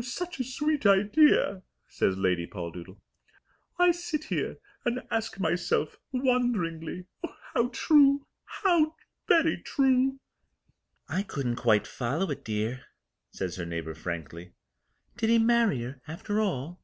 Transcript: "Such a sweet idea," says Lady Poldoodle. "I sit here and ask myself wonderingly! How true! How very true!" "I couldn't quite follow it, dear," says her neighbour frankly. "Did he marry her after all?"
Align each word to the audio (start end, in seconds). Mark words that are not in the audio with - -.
"Such 0.00 0.38
a 0.38 0.44
sweet 0.44 0.86
idea," 0.86 1.64
says 1.88 2.16
Lady 2.16 2.46
Poldoodle. 2.46 3.00
"I 3.80 3.90
sit 3.90 4.22
here 4.26 4.58
and 4.84 5.02
ask 5.10 5.40
myself 5.40 5.98
wonderingly! 6.12 7.06
How 7.52 7.66
true! 7.72 8.24
How 8.44 8.94
very 9.26 9.60
true!" 9.60 10.20
"I 11.08 11.24
couldn't 11.24 11.56
quite 11.56 11.88
follow 11.88 12.30
it, 12.30 12.44
dear," 12.44 12.84
says 13.32 13.56
her 13.56 13.66
neighbour 13.66 13.94
frankly. 13.96 14.52
"Did 15.16 15.30
he 15.30 15.40
marry 15.40 15.82
her 15.82 16.00
after 16.06 16.40
all?" 16.40 16.80